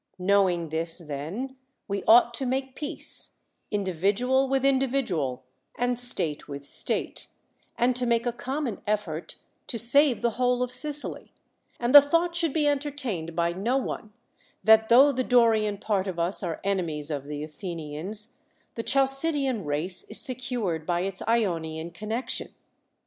[0.17, 1.55] Knowing this then,
[1.87, 3.35] we ought to make peace,
[3.69, 5.41] individual with indi vidual,
[5.77, 7.27] and state with state,
[7.77, 9.35] and to make a com mon effort
[9.67, 11.31] to save the whole of Sicily;
[11.79, 14.11] and the thought should be entertained by no one,
[14.63, 18.33] that tho the Dorian part of us are enemies of the Athenians,
[18.73, 22.49] the Chalcidian race is secured by its Ionian connection.